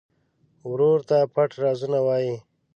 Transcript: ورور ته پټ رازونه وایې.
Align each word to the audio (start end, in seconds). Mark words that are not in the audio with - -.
ورور 0.71 0.99
ته 1.09 1.17
پټ 1.33 1.51
رازونه 1.63 1.99
وایې. 2.07 2.35